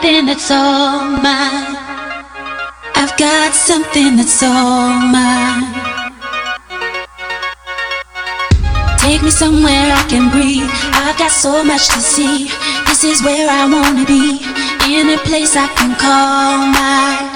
[0.00, 1.76] Something that's all mine.
[3.00, 5.64] I've got something that's all mine.
[8.98, 10.68] Take me somewhere I can breathe.
[11.04, 12.50] I've got so much to see.
[12.86, 14.40] This is where I wanna be.
[14.90, 17.28] In a place I can call mine.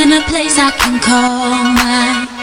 [0.00, 2.35] In a place I can call mine.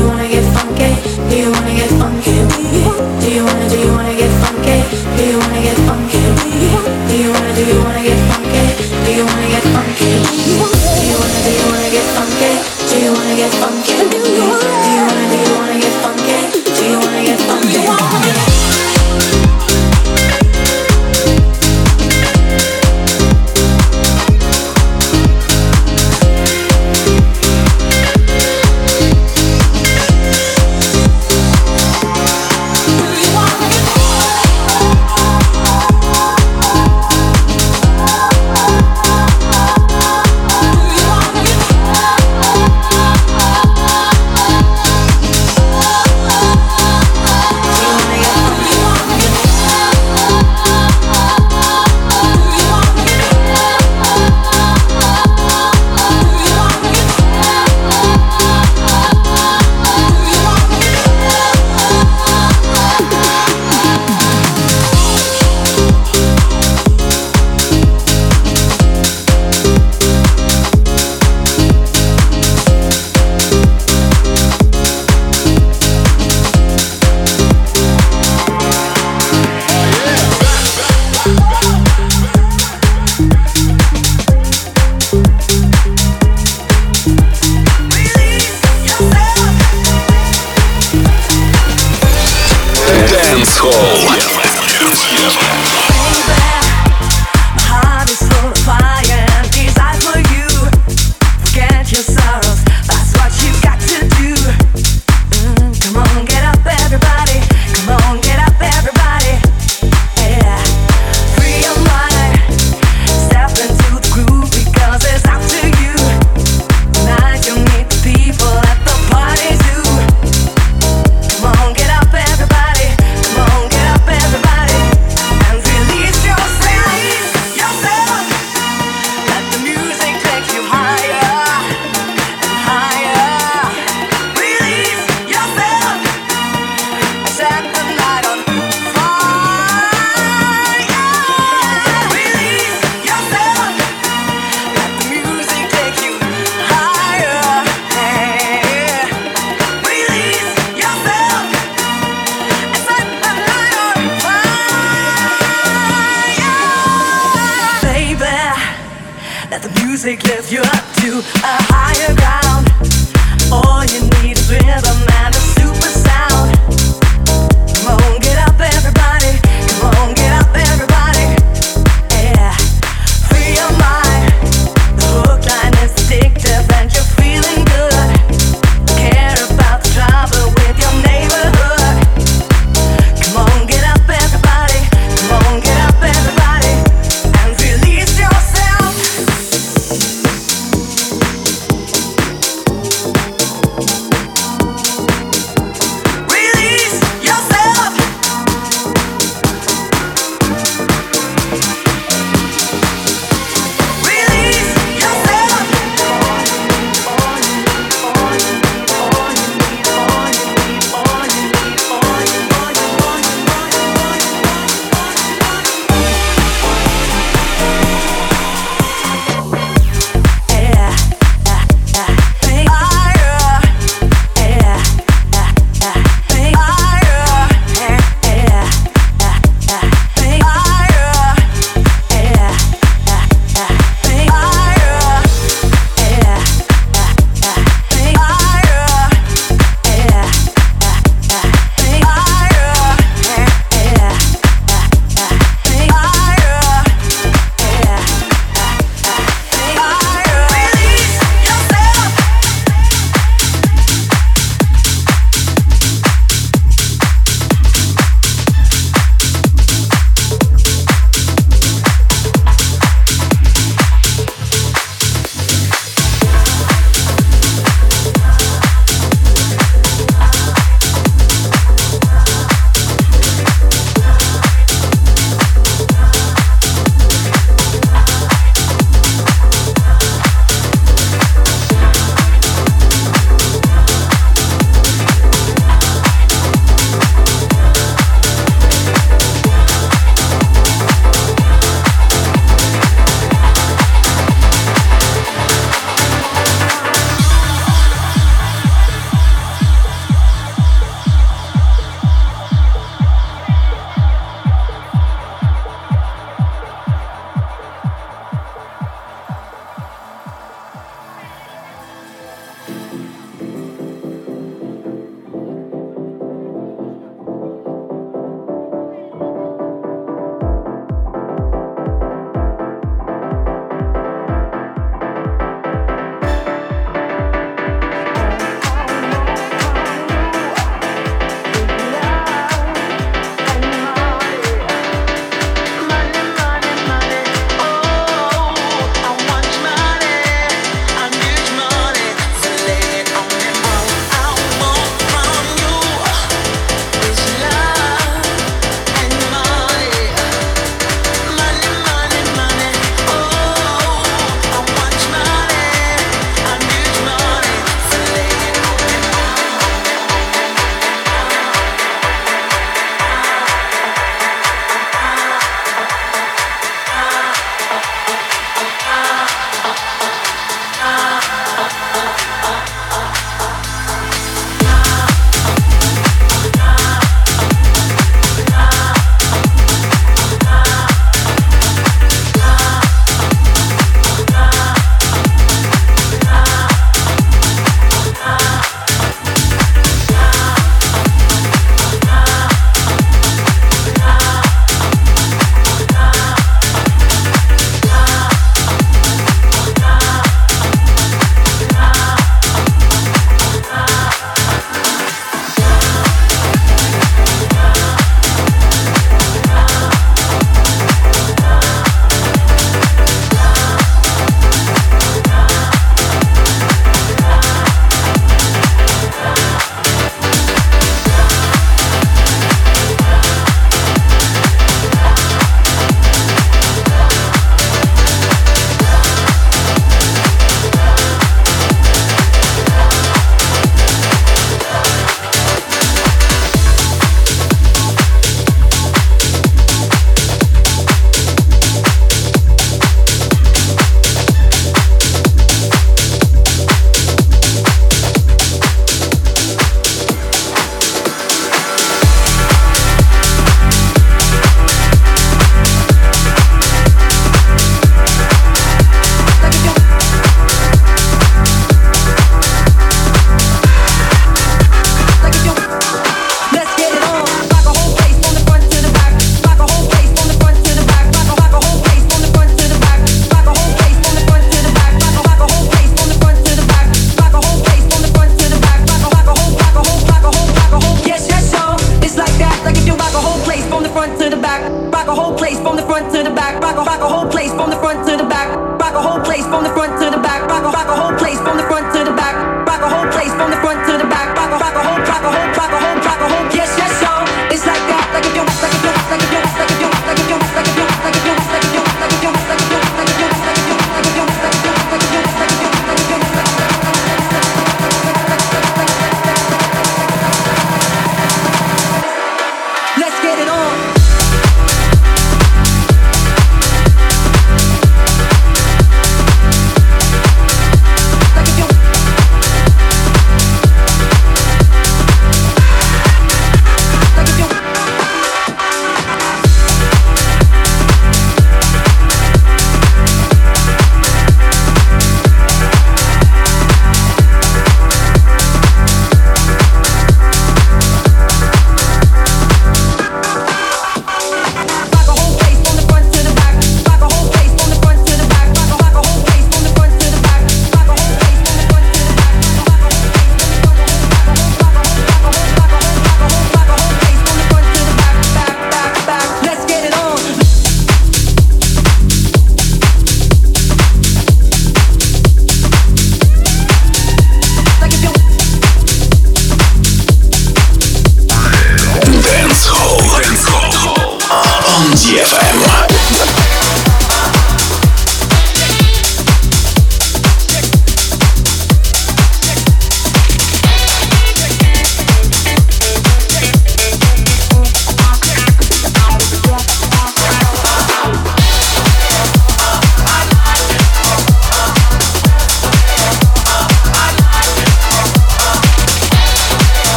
[0.00, 1.28] Do you wanna get funky?
[1.28, 2.30] Do you wanna get funky?
[3.20, 4.09] Do you wanna, do you wanna?